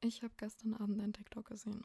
[0.00, 1.84] Ich habe gestern Abend ein TikTok gesehen.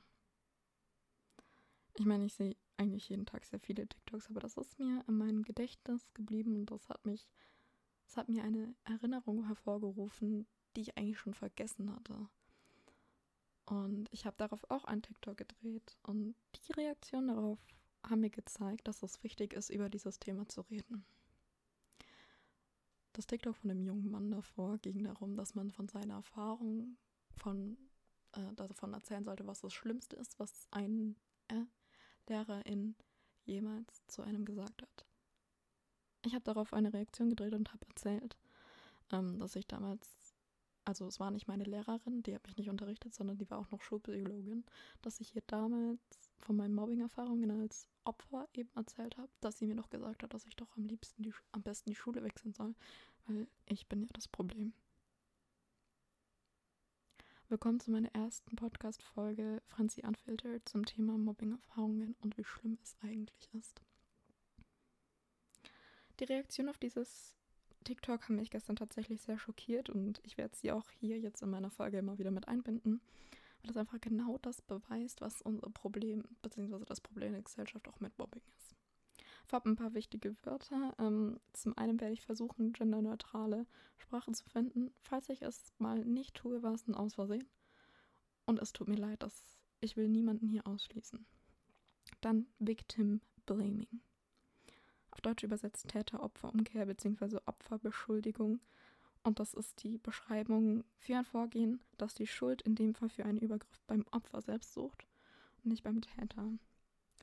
[1.95, 5.17] Ich meine, ich sehe eigentlich jeden Tag sehr viele TikToks, aber das ist mir in
[5.17, 7.27] meinem Gedächtnis geblieben und das hat mich,
[8.05, 12.29] das hat mir eine Erinnerung hervorgerufen, die ich eigentlich schon vergessen hatte.
[13.65, 17.59] Und ich habe darauf auch ein TikTok gedreht und die Reaktion darauf
[18.03, 21.05] haben mir gezeigt, dass es wichtig ist, über dieses Thema zu reden.
[23.13, 26.97] Das TikTok von dem jungen Mann davor ging darum, dass man von seiner Erfahrung
[27.37, 27.77] von
[28.33, 31.15] äh, davon erzählen sollte, was das Schlimmste ist, was ein
[31.47, 31.65] äh,
[32.27, 32.95] Lehrerin
[33.45, 35.05] jemals zu einem gesagt hat.
[36.25, 38.37] Ich habe darauf eine Reaktion gedreht und habe erzählt,
[39.11, 40.33] ähm, dass ich damals,
[40.85, 43.71] also es war nicht meine Lehrerin, die hat mich nicht unterrichtet, sondern die war auch
[43.71, 44.65] noch Schulpsychologin,
[45.01, 45.99] dass ich ihr damals
[46.39, 50.45] von meinen Mobbing-Erfahrungen als Opfer eben erzählt habe, dass sie mir noch gesagt hat, dass
[50.45, 52.75] ich doch am liebsten die, am besten die Schule wechseln soll,
[53.27, 54.73] weil ich bin ja das Problem.
[57.53, 63.47] Willkommen zu meiner ersten Podcast-Folge Franzi Unfiltered zum Thema Mobbing-Erfahrungen und wie schlimm es eigentlich
[63.53, 63.79] ist.
[66.19, 67.35] Die Reaktion auf dieses
[67.83, 71.51] TikTok haben mich gestern tatsächlich sehr schockiert und ich werde sie auch hier jetzt in
[71.51, 73.01] meiner Folge immer wieder mit einbinden,
[73.61, 76.83] weil das einfach genau das beweist, was unser Problem bzw.
[76.87, 78.72] das Problem der Gesellschaft auch mit Mobbing ist.
[79.45, 80.95] Vorab ein paar wichtige Wörter.
[80.99, 83.65] Ähm, zum einen werde ich versuchen, genderneutrale
[83.97, 84.93] Sprache zu finden.
[85.01, 87.47] Falls ich es mal nicht tue, war es ein Ausversehen.
[88.45, 91.25] Und es tut mir leid, dass ich will niemanden hier ausschließen.
[92.21, 94.01] Dann Victim Blaming.
[95.11, 97.39] Auf Deutsch übersetzt Täter-Opfer-Umkehr bzw.
[97.45, 98.61] Opferbeschuldigung.
[99.23, 103.25] Und das ist die Beschreibung für ein Vorgehen, das die Schuld in dem Fall für
[103.25, 105.05] einen Übergriff beim Opfer selbst sucht
[105.57, 106.51] und nicht beim Täter.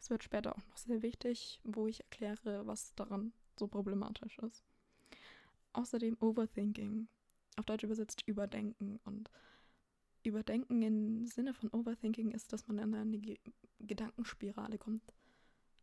[0.01, 4.65] Es wird später auch noch sehr wichtig, wo ich erkläre, was daran so problematisch ist.
[5.75, 7.07] Außerdem Overthinking,
[7.57, 8.99] auf Deutsch übersetzt Überdenken.
[9.05, 9.31] Und
[10.23, 13.39] Überdenken im Sinne von Overthinking ist, dass man in eine Ge
[13.81, 15.15] Gedankenspirale kommt,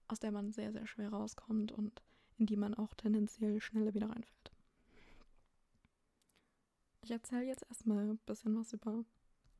[0.07, 2.03] aus der man sehr, sehr schwer rauskommt und
[2.37, 4.51] in die man auch tendenziell schneller wieder reinfällt.
[7.01, 9.03] Ich erzähle jetzt erstmal ein bisschen was über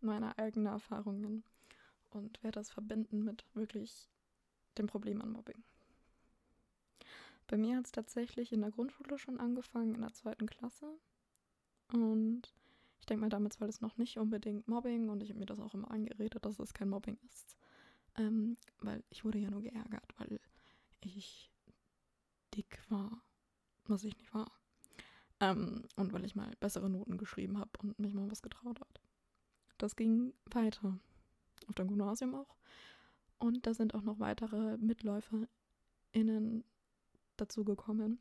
[0.01, 1.43] meine eigenen Erfahrungen
[2.11, 4.07] und werde das verbinden mit wirklich
[4.77, 5.63] dem Problem an Mobbing.
[7.47, 10.99] Bei mir hat es tatsächlich in der Grundschule schon angefangen, in der zweiten Klasse.
[11.93, 12.53] Und
[12.99, 15.59] ich denke mal, damals war das noch nicht unbedingt Mobbing und ich habe mir das
[15.59, 17.57] auch immer angeredet, dass es kein Mobbing ist.
[18.17, 20.39] Ähm, weil ich wurde ja nur geärgert, weil
[21.01, 21.49] ich
[22.53, 23.21] dick war,
[23.85, 24.51] was ich nicht war.
[25.39, 29.01] Ähm, und weil ich mal bessere Noten geschrieben habe und mich mal was getraut hat.
[29.77, 30.99] Das ging weiter.
[31.67, 32.57] Auf dem Gymnasium auch.
[33.39, 36.63] Und da sind auch noch weitere MitläuferInnen
[37.37, 38.19] dazugekommen,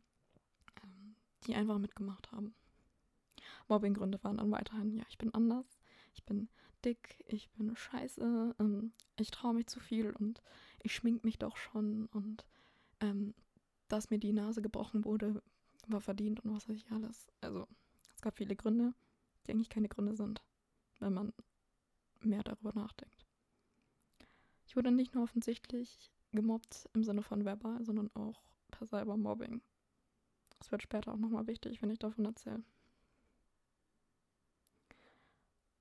[0.82, 1.16] ähm,
[1.46, 2.54] die einfach mitgemacht haben.
[3.68, 5.78] Mobbinggründe waren dann weiterhin, ja, ich bin anders,
[6.14, 6.48] ich bin
[6.84, 10.42] dick, ich bin scheiße, ähm, ich traue mich zu viel und
[10.82, 12.46] ich schmink mich doch schon und
[13.00, 13.34] ähm,
[13.88, 15.42] dass mir die Nase gebrochen wurde,
[15.88, 17.26] war verdient und was weiß ich alles.
[17.40, 17.66] Also
[18.14, 18.94] es gab viele Gründe,
[19.46, 20.42] die eigentlich keine Gründe sind,
[20.98, 21.32] wenn man
[22.20, 23.05] mehr darüber nachdenkt.
[24.66, 29.62] Ich wurde nicht nur offensichtlich gemobbt im Sinne von verbal, sondern auch per Cybermobbing.
[30.58, 32.62] Das wird später auch nochmal wichtig, wenn ich davon erzähle.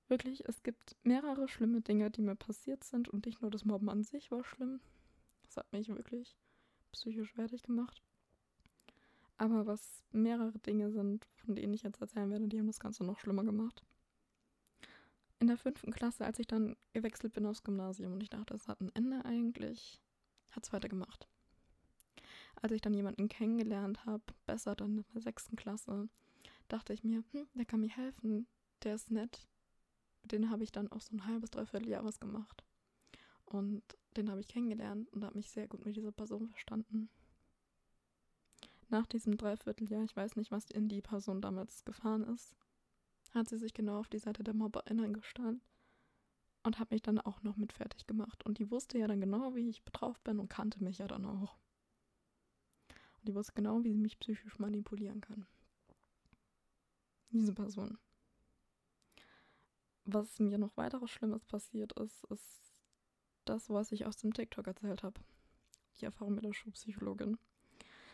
[0.07, 3.89] Wirklich, es gibt mehrere schlimme Dinge, die mir passiert sind und nicht nur das Mobben
[3.89, 4.79] an sich war schlimm.
[5.43, 6.37] Das hat mich wirklich
[6.91, 8.03] psychisch fertig gemacht.
[9.37, 13.03] Aber was mehrere Dinge sind, von denen ich jetzt erzählen werde, die haben das Ganze
[13.03, 13.83] noch schlimmer gemacht
[15.39, 18.67] in der fünften Klasse, als ich dann gewechselt bin aufs Gymnasium und ich dachte, es
[18.67, 20.01] hat ein Ende eigentlich,
[20.51, 21.27] hat es weitergemacht.
[22.61, 26.09] Als ich dann jemanden kennengelernt habe, besser dann in der sechsten Klasse,
[26.67, 28.47] dachte ich mir, hm, der kann mir helfen,
[28.83, 29.47] der ist nett.
[30.23, 32.63] Dem habe ich dann auch so ein halbes, dreiviertel Jahres gemacht.
[33.45, 33.83] Und
[34.17, 37.09] den habe ich kennengelernt und habe mich sehr gut mit dieser Person verstanden.
[38.89, 42.55] Nach diesem Dreivierteljahr, ich weiß nicht, was in die Person damals gefahren ist,
[43.35, 45.61] hat sie sich genau auf die Seite der MobberInnen gestellt
[46.63, 48.45] und hat mich dann auch noch mit fertig gemacht.
[48.45, 51.25] Und die wusste ja dann genau, wie ich drauf bin und kannte mich ja dann
[51.25, 51.57] auch.
[53.19, 55.45] Und die wusste genau, wie sie mich psychisch manipulieren kann.
[57.29, 57.97] Diese Person.
[60.05, 62.73] Was mir noch weiteres Schlimmes passiert ist, ist
[63.43, 65.19] das, was ich aus dem TikTok erzählt habe.
[65.99, 67.37] Die Erfahrung mit der Schulpsychologin.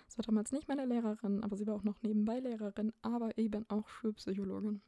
[0.08, 3.70] Es war damals nicht meine Lehrerin, aber sie war auch noch nebenbei Lehrerin, aber eben
[3.70, 4.82] auch Schulpsychologin.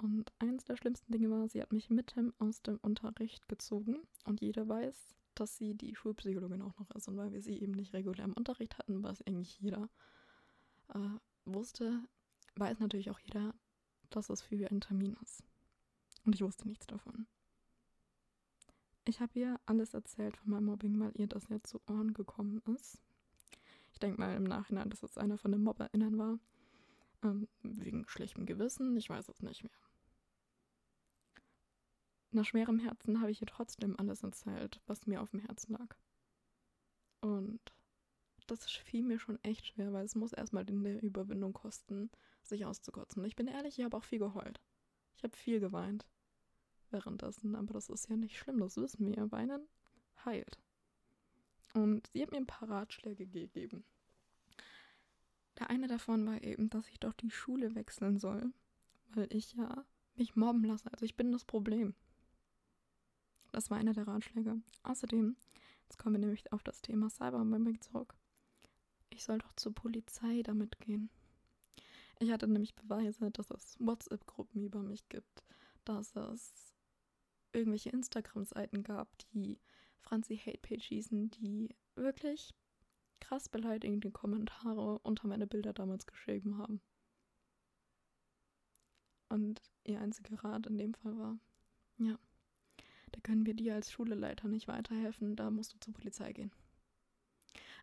[0.00, 3.98] Und eines der schlimmsten Dinge war, sie hat mich mitten aus dem Unterricht gezogen.
[4.24, 7.08] Und jeder weiß, dass sie die Schulpsychologin auch noch ist.
[7.08, 9.88] Und weil wir sie eben nicht regulär im Unterricht hatten, was eigentlich jeder
[10.94, 12.00] äh, wusste,
[12.54, 13.54] weiß natürlich auch jeder,
[14.10, 15.42] dass es für einen Termin ist.
[16.24, 17.26] Und ich wusste nichts davon.
[19.04, 22.62] Ich habe ihr alles erzählt von meinem Mobbing, weil ihr das jetzt zu Ohren gekommen
[22.76, 23.00] ist.
[23.90, 26.38] Ich denke mal im Nachhinein, dass es einer von den MobberInnen war.
[27.24, 29.72] Ähm, wegen schlechtem Gewissen, ich weiß es nicht mehr.
[32.30, 35.96] Nach schwerem Herzen habe ich ihr trotzdem alles erzählt, was mir auf dem Herzen lag.
[37.20, 37.60] Und
[38.46, 42.10] das fiel mir schon echt schwer, weil es muss erstmal eine Überwindung kosten,
[42.42, 43.24] sich auszukotzen.
[43.24, 44.60] Ich bin ehrlich, ich habe auch viel geheult.
[45.16, 46.06] Ich habe viel geweint
[46.90, 49.30] währenddessen, aber das ist ja nicht schlimm, das wissen wir.
[49.30, 49.68] Weinen
[50.24, 50.58] heilt.
[51.74, 53.84] Und sie hat mir ein paar Ratschläge gegeben.
[55.58, 58.52] Der eine davon war eben, dass ich doch die Schule wechseln soll,
[59.10, 59.84] weil ich ja
[60.14, 60.90] mich mobben lasse.
[60.92, 61.94] Also ich bin das Problem.
[63.52, 64.60] Das war einer der Ratschläge.
[64.82, 65.36] Außerdem,
[65.84, 68.14] jetzt kommen wir nämlich auf das Thema Cybermobbing zurück.
[69.10, 71.10] Ich soll doch zur Polizei damit gehen.
[72.20, 75.44] Ich hatte nämlich Beweise, dass es WhatsApp-Gruppen über mich gibt,
[75.84, 76.74] dass es
[77.52, 79.58] irgendwelche Instagram-Seiten gab, die
[80.00, 82.54] Franzi Hate Page hießen, die wirklich
[83.20, 86.80] krass beleidigende Kommentare unter meine Bilder damals geschrieben haben.
[89.28, 91.38] Und ihr einziger Rat in dem Fall war,
[91.98, 92.18] ja,
[93.12, 96.52] da können wir dir als Schuleleiter nicht weiterhelfen, da musst du zur Polizei gehen.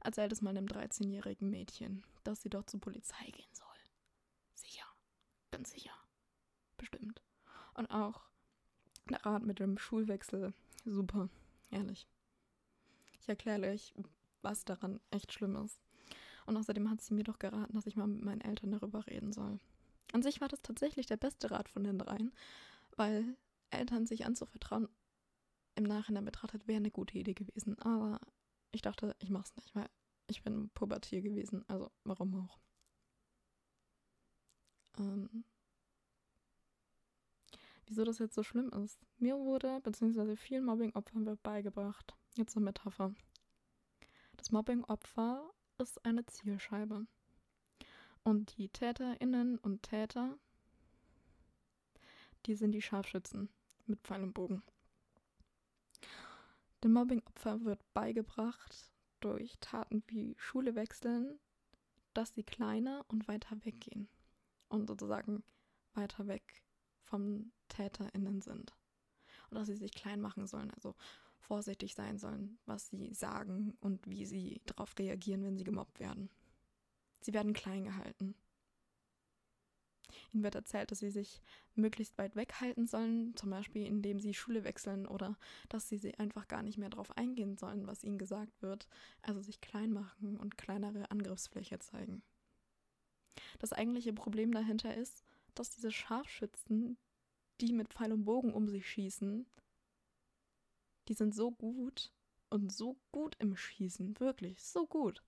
[0.04, 3.68] Erzählt es mal einem 13-jährigen Mädchen, dass sie doch zur Polizei gehen soll.
[4.54, 4.86] Sicher,
[5.51, 5.94] ganz sicher.
[6.77, 7.22] Bestimmt.
[7.74, 8.22] Und auch
[9.10, 10.54] der Rat mit dem Schulwechsel,
[10.86, 11.30] super,
[11.72, 12.07] ehrlich.
[13.19, 13.94] Ich erkläre euch,
[14.42, 15.80] was daran echt schlimm ist.
[16.45, 19.33] Und außerdem hat sie mir doch geraten, dass ich mal mit meinen Eltern darüber reden
[19.33, 19.60] soll.
[20.13, 22.31] An sich war das tatsächlich der beste Rat von den dreien,
[22.95, 23.36] weil
[23.72, 24.88] Eltern sich anzuvertrauen
[25.75, 27.77] im Nachhinein betrachtet wäre eine gute Idee gewesen.
[27.80, 28.19] Aber
[28.72, 29.89] ich dachte, ich mach's nicht, weil
[30.27, 31.63] ich bin Pubertier gewesen.
[31.68, 32.60] Also warum auch?
[34.98, 35.44] Ähm,
[37.86, 39.00] wieso das jetzt so schlimm ist.
[39.18, 43.13] Mir wurde, beziehungsweise vielen Mobbing-Opfern wird beigebracht, jetzt eine Metapher.
[44.38, 47.06] Das Mobbing-Opfer ist eine Zielscheibe.
[48.24, 50.38] Und die TäterInnen und Täter,
[52.45, 53.50] die sind die Scharfschützen
[53.86, 54.63] mit Pfeil und Bogen.
[56.85, 61.39] Dem Mobbing-Opfer wird beigebracht durch Taten wie Schule wechseln,
[62.13, 64.07] dass sie kleiner und weiter weggehen
[64.69, 65.43] und sozusagen
[65.95, 66.63] weiter weg
[67.01, 68.75] vom TäterInnen sind.
[69.49, 70.93] Und dass sie sich klein machen sollen, also
[71.39, 76.29] vorsichtig sein sollen, was sie sagen und wie sie darauf reagieren, wenn sie gemobbt werden.
[77.19, 78.35] Sie werden klein gehalten.
[80.33, 81.41] Ihnen wird erzählt, dass sie sich
[81.75, 85.38] möglichst weit weghalten sollen, zum Beispiel indem sie Schule wechseln oder
[85.69, 88.88] dass sie einfach gar nicht mehr darauf eingehen sollen, was ihnen gesagt wird,
[89.21, 92.23] also sich klein machen und kleinere Angriffsfläche zeigen.
[93.59, 95.23] Das eigentliche Problem dahinter ist,
[95.53, 96.97] dass diese Scharfschützen,
[97.62, 99.45] die mit Pfeil und Bogen um sich schießen,
[101.07, 102.12] die sind so gut
[102.50, 105.23] und so gut im Schießen, wirklich so gut,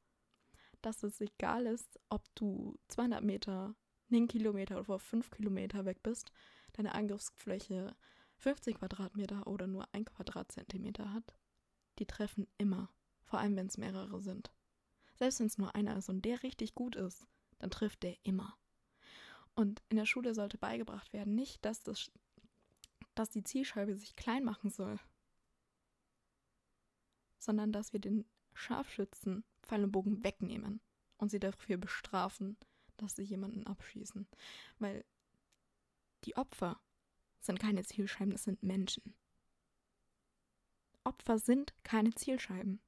[0.82, 3.76] dass es egal ist, ob du 200 Meter
[4.10, 6.32] einen Kilometer oder 5 Kilometer weg bist,
[6.74, 7.96] deine Angriffsfläche
[8.38, 11.36] 50 Quadratmeter oder nur ein Quadratzentimeter hat,
[12.00, 12.90] die treffen immer,
[13.24, 14.52] vor allem wenn es mehrere sind.
[15.16, 17.28] Selbst wenn es nur einer ist und der richtig gut ist,
[17.60, 18.56] dann trifft der immer.
[19.56, 22.12] Und in der Schule sollte beigebracht werden, nicht, dass, das,
[23.16, 25.00] dass die Zielscheibe sich klein machen soll,
[27.40, 30.80] sondern dass wir den Scharfschützen Pfeil und Bogen wegnehmen
[31.18, 32.58] und sie dafür bestrafen,
[32.98, 34.28] dass sie jemanden abschießen.
[34.80, 35.06] Weil
[36.24, 36.80] die Opfer
[37.40, 39.14] sind keine Zielscheiben, das sind Menschen.
[41.04, 42.82] Opfer sind keine Zielscheiben.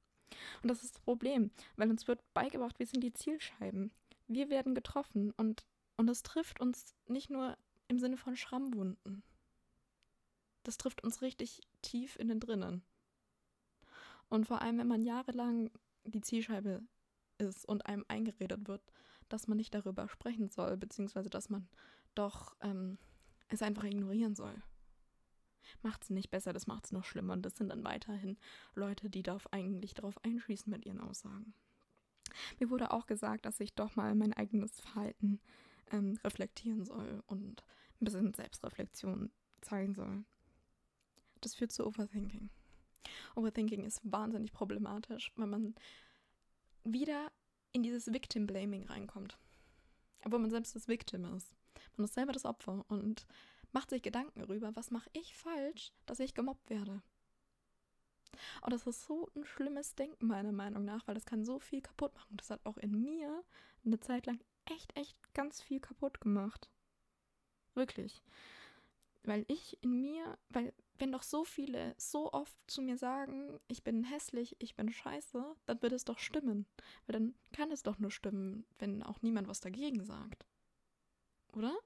[0.62, 3.92] Und das ist das Problem, weil uns wird beigebracht, wir sind die Zielscheiben.
[4.28, 5.64] Wir werden getroffen und,
[5.96, 7.56] und es trifft uns nicht nur
[7.88, 9.22] im Sinne von Schrammwunden.
[10.62, 12.82] Das trifft uns richtig tief in den drinnen.
[14.28, 15.70] Und vor allem, wenn man jahrelang
[16.04, 16.82] die Zielscheibe
[17.38, 18.82] ist und einem eingeredet wird,
[19.32, 21.68] dass man nicht darüber sprechen soll, beziehungsweise dass man
[22.14, 22.98] doch ähm,
[23.48, 24.54] es einfach ignorieren soll.
[25.82, 27.32] Macht es nicht besser, das macht es noch schlimmer.
[27.34, 28.36] Und das sind dann weiterhin
[28.74, 31.54] Leute, die darauf eigentlich darauf einschießen mit ihren Aussagen.
[32.58, 35.40] Mir wurde auch gesagt, dass ich doch mal mein eigenes Verhalten
[35.90, 37.64] ähm, reflektieren soll und
[38.00, 40.24] ein bisschen Selbstreflexion zeigen soll.
[41.40, 42.50] Das führt zu Overthinking.
[43.34, 45.74] Overthinking ist wahnsinnig problematisch, weil man
[46.84, 47.30] wieder
[47.72, 49.38] in dieses Victim Blaming reinkommt.
[50.24, 51.54] Obwohl man selbst das Victim ist.
[51.96, 53.26] Man ist selber das Opfer und
[53.72, 57.02] macht sich Gedanken darüber, was mache ich falsch, dass ich gemobbt werde.
[58.62, 61.80] Und das ist so ein schlimmes Denken, meiner Meinung nach, weil das kann so viel
[61.80, 62.36] kaputt machen.
[62.36, 63.44] Das hat auch in mir
[63.84, 66.70] eine Zeit lang echt, echt ganz viel kaputt gemacht.
[67.74, 68.22] Wirklich.
[69.22, 73.82] Weil ich in mir, weil wenn doch so viele so oft zu mir sagen, ich
[73.82, 76.66] bin hässlich, ich bin scheiße, dann wird es doch stimmen.
[77.06, 80.46] Weil dann kann es doch nur stimmen, wenn auch niemand was dagegen sagt.
[81.52, 81.76] Oder?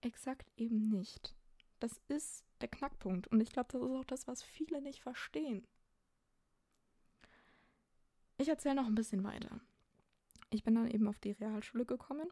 [0.00, 1.34] Exakt eben nicht.
[1.80, 3.28] Das ist der Knackpunkt.
[3.28, 5.66] Und ich glaube, das ist auch das, was viele nicht verstehen.
[8.36, 9.60] Ich erzähle noch ein bisschen weiter.
[10.50, 12.28] Ich bin dann eben auf die Realschule gekommen,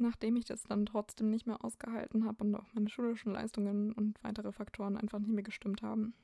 [0.00, 4.22] nachdem ich das dann trotzdem nicht mehr ausgehalten habe und auch meine schulischen Leistungen und
[4.22, 6.14] weitere Faktoren einfach nicht mehr gestimmt haben.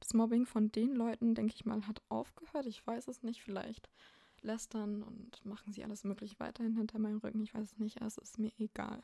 [0.00, 2.66] Das Mobbing von den Leuten, denke ich mal, hat aufgehört.
[2.66, 3.42] Ich weiß es nicht.
[3.42, 3.88] Vielleicht
[4.42, 7.42] lästern und machen sie alles mögliche weiterhin hinter meinem Rücken.
[7.42, 8.00] Ich weiß es nicht.
[8.00, 9.02] Es ist mir egal.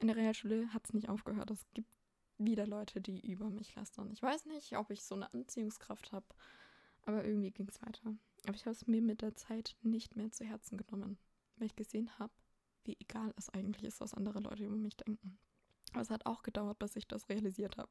[0.00, 1.50] In der Realschule hat es nicht aufgehört.
[1.50, 1.88] Es gibt
[2.38, 4.10] wieder Leute, die über mich lästern.
[4.10, 6.26] Ich weiß nicht, ob ich so eine Anziehungskraft habe,
[7.06, 8.16] aber irgendwie ging es weiter.
[8.46, 11.18] Aber ich habe es mir mit der Zeit nicht mehr zu Herzen genommen,
[11.56, 12.32] weil ich gesehen habe,
[12.84, 15.38] wie egal es eigentlich ist, was andere Leute über mich denken.
[15.92, 17.90] Aber es hat auch gedauert, bis ich das realisiert habe.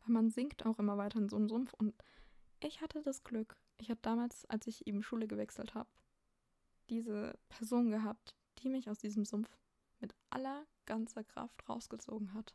[0.00, 1.94] Weil man sinkt auch immer weiter in so einem Sumpf und
[2.60, 3.56] ich hatte das Glück.
[3.78, 5.88] Ich hatte damals, als ich eben Schule gewechselt habe,
[6.90, 9.56] diese Person gehabt, die mich aus diesem Sumpf
[10.00, 12.54] mit aller ganzer Kraft rausgezogen hat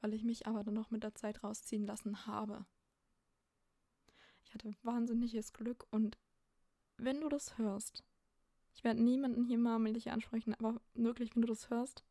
[0.00, 2.64] weil ich mich aber dann noch mit der Zeit rausziehen lassen habe.
[4.58, 6.18] Hatte wahnsinniges Glück und
[6.96, 8.02] wenn du das hörst,
[8.74, 12.02] ich werde niemanden hier marmelig ansprechen, aber wirklich, wenn du das hörst,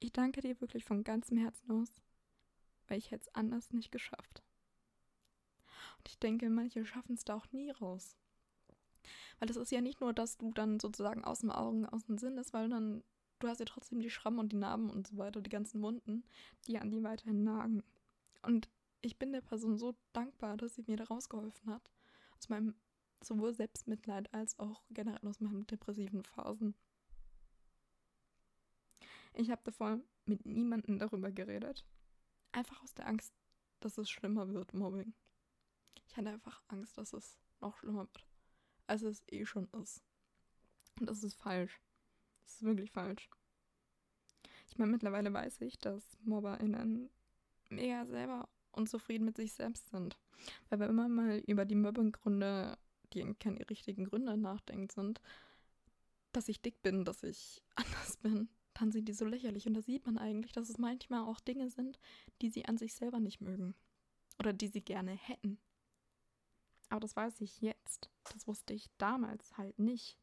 [0.00, 1.92] ich danke dir wirklich von ganzem Herzen aus,
[2.88, 4.42] weil ich hätte es anders nicht geschafft.
[5.98, 8.16] Und ich denke, manche schaffen es da auch nie raus.
[9.38, 12.18] Weil es ist ja nicht nur, dass du dann sozusagen aus dem Augen, aus dem
[12.18, 13.04] Sinn ist, weil dann
[13.38, 16.24] du hast ja trotzdem die Schrammen und die Narben und so weiter, die ganzen Wunden,
[16.66, 17.84] die an die weiterhin nagen.
[18.42, 18.68] Und
[19.06, 21.90] ich bin der Person so dankbar, dass sie mir da rausgeholfen hat.
[22.36, 22.74] Aus meinem
[23.22, 26.74] sowohl Selbstmitleid als auch generell aus meinen depressiven Phasen.
[29.32, 31.86] Ich habe davor mit niemandem darüber geredet.
[32.52, 33.32] Einfach aus der Angst,
[33.80, 35.14] dass es schlimmer wird, Mobbing.
[36.08, 38.26] Ich hatte einfach Angst, dass es noch schlimmer wird,
[38.86, 40.02] als es eh schon ist.
[40.98, 41.80] Und das ist falsch.
[42.42, 43.30] Das ist wirklich falsch.
[44.68, 47.08] Ich meine, mittlerweile weiß ich, dass MobberInnen
[47.68, 50.16] mega selber unzufrieden mit sich selbst sind.
[50.68, 52.78] Weil wenn man mal über die Mobbinggründe,
[53.12, 55.20] die keine richtigen Gründe nachdenkt, sind,
[56.32, 59.66] dass ich dick bin, dass ich anders bin, dann sind die so lächerlich.
[59.66, 61.98] Und da sieht man eigentlich, dass es manchmal auch Dinge sind,
[62.42, 63.74] die sie an sich selber nicht mögen.
[64.38, 65.58] Oder die sie gerne hätten.
[66.90, 68.10] Aber das weiß ich jetzt.
[68.32, 70.18] Das wusste ich damals halt nicht.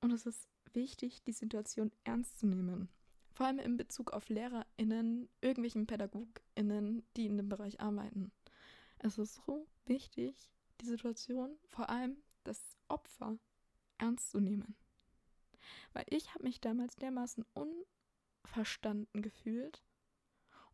[0.00, 2.88] Und es ist wichtig, die Situation ernst zu nehmen.
[3.32, 8.30] Vor allem in Bezug auf LehrerInnen, irgendwelchen PädagogInnen, die in dem Bereich arbeiten.
[8.98, 13.38] Es ist so wichtig, die Situation, vor allem das Opfer,
[13.98, 14.76] ernst zu nehmen.
[15.92, 19.82] Weil ich habe mich damals dermaßen unverstanden gefühlt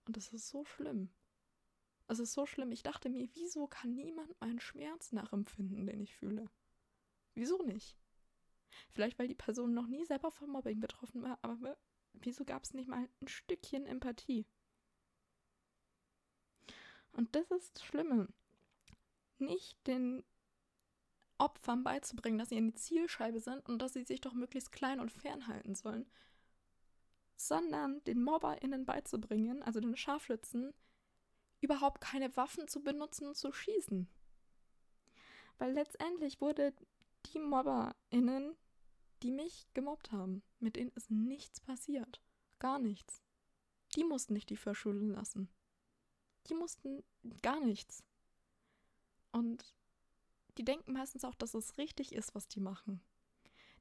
[0.07, 1.11] und das ist so schlimm.
[2.09, 2.73] Es ist so schlimm.
[2.73, 6.49] Ich dachte mir, wieso kann niemand meinen Schmerz nachempfinden, den ich fühle?
[7.35, 7.99] Wieso nicht?
[8.91, 11.77] Vielleicht, weil die Person noch nie selber vom Mobbing betroffen war, aber
[12.13, 14.47] wieso gab es nicht mal ein Stückchen Empathie?
[17.13, 18.29] Und das ist das Schlimme.
[19.39, 20.25] Nicht den
[21.39, 25.13] Opfern beizubringen, dass sie eine Zielscheibe sind und dass sie sich doch möglichst klein und
[25.13, 26.11] fernhalten sollen,
[27.37, 30.75] sondern den MobberInnen beizubringen, also den Scharfschützen,
[31.61, 34.09] überhaupt keine Waffen zu benutzen und zu schießen.
[35.59, 36.75] Weil letztendlich wurde
[37.27, 38.57] die MobberInnen,
[39.23, 42.23] die mich gemobbt haben, mit denen ist nichts passiert.
[42.59, 43.23] Gar nichts.
[43.97, 45.49] Die mussten nicht die verschulden lassen.
[46.49, 47.03] Die mussten
[47.43, 48.05] gar nichts.
[49.33, 49.75] Und
[50.57, 53.01] die denken meistens auch, dass es richtig ist, was die machen.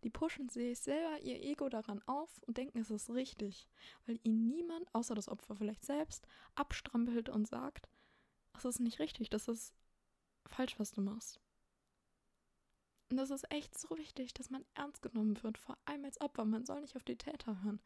[0.03, 3.67] Die pushen sich selber ihr Ego daran auf und denken, es ist richtig,
[4.05, 7.89] weil ihnen niemand, außer das Opfer vielleicht selbst, abstrampelt und sagt,
[8.55, 9.73] es ist nicht richtig, das ist
[10.45, 11.41] falsch, was du machst.
[13.09, 16.45] Und das ist echt so wichtig, dass man ernst genommen wird, vor allem als Opfer.
[16.45, 17.79] Man soll nicht auf die Täter hören.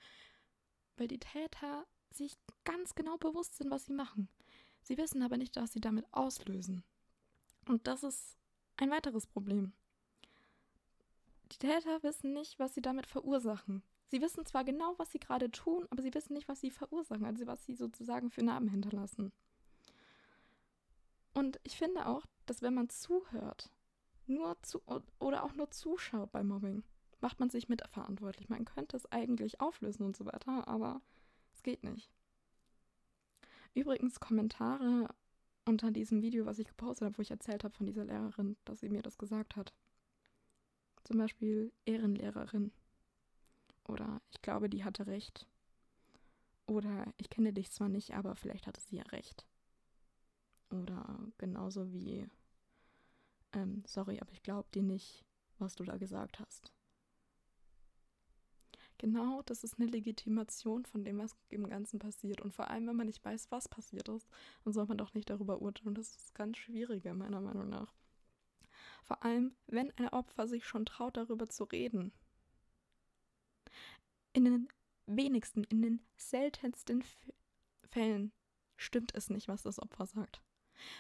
[0.98, 4.28] Weil die Täter sich ganz genau bewusst sind, was sie machen.
[4.82, 6.84] Sie wissen aber nicht, was sie damit auslösen.
[7.68, 8.38] Und das ist
[8.78, 9.74] ein weiteres Problem.
[11.52, 13.84] Die Täter wissen nicht, was sie damit verursachen.
[14.08, 17.26] Sie wissen zwar genau, was sie gerade tun, aber sie wissen nicht, was sie verursachen,
[17.26, 19.32] also was sie sozusagen für Narben hinterlassen.
[21.34, 23.72] Und ich finde auch, dass wenn man zuhört,
[24.34, 24.82] nur zu
[25.20, 26.84] oder auch nur zuschaut bei Mobbing,
[27.20, 28.50] macht man sich mitverantwortlich.
[28.50, 31.02] Man könnte es eigentlich auflösen und so weiter, aber
[31.54, 32.10] es geht nicht.
[33.74, 35.08] Übrigens Kommentare
[35.66, 38.80] unter diesem Video, was ich gepostet habe, wo ich erzählt habe von dieser Lehrerin, dass
[38.80, 39.74] sie mir das gesagt hat.
[41.04, 42.72] Zum Beispiel Ehrenlehrerin.
[43.88, 45.48] Oder ich glaube, die hatte recht.
[46.68, 49.46] Oder ich kenne dich zwar nicht, aber vielleicht hatte sie ja recht.
[50.70, 52.30] Oder genauso wie,
[53.54, 55.26] ähm, sorry, aber ich glaube dir nicht,
[55.60, 56.72] was du da gesagt hast.
[59.02, 62.40] Genau, das ist eine Legitimation von dem, was im Ganzen passiert.
[62.40, 64.30] Und vor allem, wenn man nicht weiß, was passiert ist,
[64.64, 65.96] dann soll man doch nicht darüber urteilen.
[65.96, 67.96] Das ist ganz schwieriger, meiner Meinung nach.
[69.04, 72.12] Vor allem, wenn ein Opfer sich schon traut, darüber zu reden.
[74.34, 74.68] In den
[75.08, 77.04] wenigsten, in den seltensten
[77.90, 78.32] Fällen
[78.78, 80.44] stimmt es nicht, was das Opfer sagt.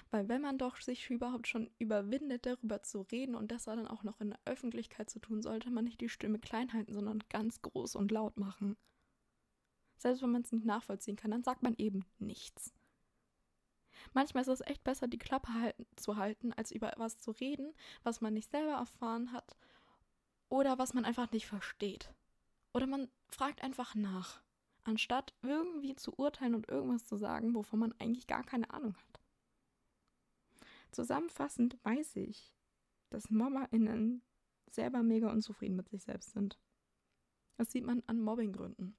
[0.09, 4.03] Weil wenn man doch sich überhaupt schon überwindet, darüber zu reden und das dann auch
[4.03, 7.61] noch in der Öffentlichkeit zu tun, sollte man nicht die Stimme klein halten, sondern ganz
[7.61, 8.77] groß und laut machen.
[9.97, 12.73] Selbst wenn man es nicht nachvollziehen kann, dann sagt man eben nichts.
[14.13, 17.73] Manchmal ist es echt besser, die Klappe halten, zu halten, als über etwas zu reden,
[18.03, 19.55] was man nicht selber erfahren hat
[20.50, 22.11] oder was man einfach nicht versteht.
[22.73, 24.41] Oder man fragt einfach nach,
[24.83, 29.20] anstatt irgendwie zu urteilen und irgendwas zu sagen, wovon man eigentlich gar keine Ahnung hat.
[30.91, 32.53] Zusammenfassend weiß ich,
[33.10, 34.21] dass MobberInnen
[34.69, 36.60] selber mega unzufrieden mit sich selbst sind.
[37.57, 38.95] Das sieht man an Mobbinggründen.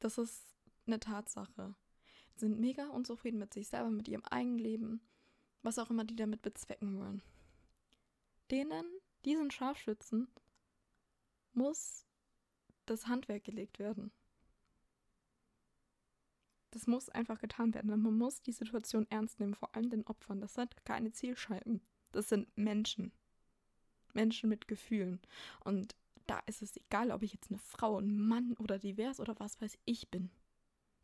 [0.00, 0.44] Das ist
[0.86, 1.74] eine Tatsache.
[2.34, 5.00] Sie sind mega unzufrieden mit sich selber, mit ihrem eigenen Leben,
[5.62, 7.22] was auch immer die damit bezwecken wollen.
[8.50, 8.84] Denen,
[9.24, 10.28] diesen Scharfschützen,
[11.52, 12.06] muss
[12.84, 14.12] das Handwerk gelegt werden.
[16.76, 17.88] Das muss einfach getan werden.
[17.88, 20.42] Man muss die Situation ernst nehmen, vor allem den Opfern.
[20.42, 21.80] Das sind keine Zielscheiben.
[22.12, 23.12] Das sind Menschen.
[24.12, 25.22] Menschen mit Gefühlen.
[25.64, 29.34] Und da ist es egal, ob ich jetzt eine Frau, ein Mann oder divers oder
[29.40, 30.30] was weiß ich bin.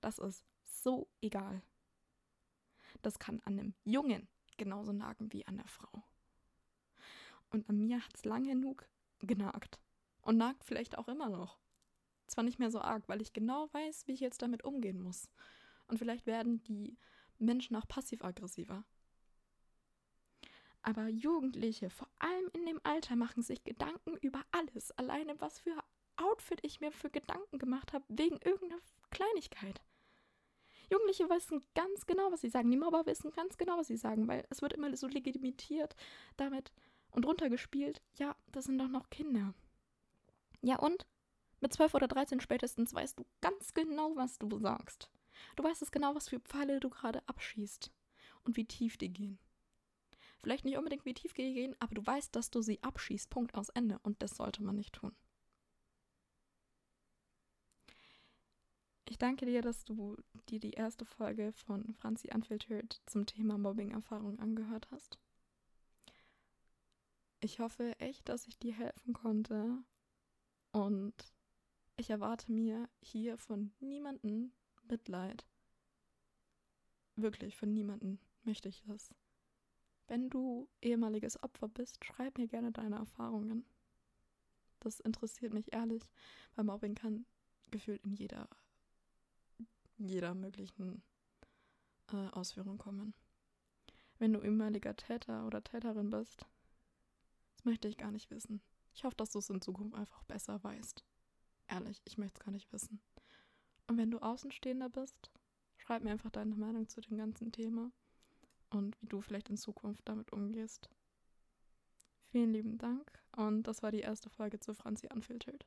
[0.02, 1.62] Das ist so egal.
[3.00, 6.04] Das kann an einem Jungen genauso nagen wie an der Frau.
[7.48, 8.86] Und an mir hat es lange genug
[9.20, 9.78] genagt.
[10.20, 11.58] Und nagt vielleicht auch immer noch.
[12.26, 15.30] Zwar nicht mehr so arg, weil ich genau weiß, wie ich jetzt damit umgehen muss.
[15.92, 16.96] Und vielleicht werden die
[17.38, 18.83] Menschen auch passiv-aggressiver.
[20.81, 24.90] Aber Jugendliche, vor allem in dem Alter, machen sich Gedanken über alles.
[24.92, 25.76] Alleine, was für
[26.16, 29.83] Outfit ich mir für Gedanken gemacht habe, wegen irgendeiner Kleinigkeit.
[30.90, 32.70] Jugendliche wissen ganz genau, was sie sagen.
[32.70, 35.94] Die Mobber wissen ganz genau, was sie sagen, weil es wird immer so legitimiert
[36.38, 36.72] damit
[37.11, 38.00] und runtergespielt.
[38.14, 39.52] Ja, das sind doch noch Kinder.
[40.62, 41.05] Ja, und?
[41.61, 45.11] Mit 12 oder 13 spätestens weißt du ganz genau, was du sagst.
[45.57, 47.90] Du weißt es genau, was für Pfeile du gerade abschießt
[48.45, 49.38] und wie tief die gehen.
[50.42, 53.31] Vielleicht nicht unbedingt wie tief die gehen, aber du weißt, dass du sie abschießt.
[53.31, 53.99] Punkt aus Ende.
[54.03, 55.14] Und das sollte man nicht tun.
[59.09, 60.16] Ich danke dir, dass du
[60.49, 65.18] dir die erste Folge von Franzi Unfiltered zum Thema Mobbing-Erfahrung angehört hast.
[67.40, 69.85] Ich hoffe echt, dass ich dir helfen konnte.
[70.73, 71.14] Und
[71.97, 74.53] ich erwarte mir hier von niemandem
[74.88, 75.47] Mitleid.
[77.16, 79.14] Wirklich, von niemandem möchte ich das.
[80.09, 83.64] Wenn du ehemaliges Opfer bist, schreib mir gerne deine Erfahrungen.
[84.81, 86.03] Das interessiert mich ehrlich,
[86.55, 87.25] weil Mobbing kann
[87.71, 88.49] gefühlt in jeder,
[89.97, 91.03] jeder möglichen
[92.12, 93.14] äh, Ausführung kommen.
[94.18, 96.47] Wenn du ehemaliger Täter oder Täterin bist,
[97.57, 98.61] das möchte ich gar nicht wissen.
[98.95, 101.05] Ich hoffe, dass du es in Zukunft einfach besser weißt.
[101.68, 103.01] Ehrlich, ich möchte es gar nicht wissen.
[103.92, 105.31] Und wenn du Außenstehender bist,
[105.76, 107.92] schreib mir einfach deine Meinung zu dem ganzen Thema
[108.70, 110.88] und wie du vielleicht in Zukunft damit umgehst.
[112.31, 115.66] Vielen lieben Dank und das war die erste Folge zu Franzi Unfiltered.